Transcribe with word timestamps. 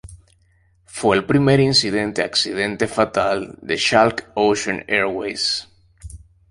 Fue 0.87 1.15
el 1.15 1.25
primer 1.25 1.59
incidente 1.59 2.23
accidente 2.23 2.87
fatal 2.87 3.55
de 3.61 3.77
Chalk 3.77 4.31
Ocean 4.33 4.83
Airways. 4.87 5.69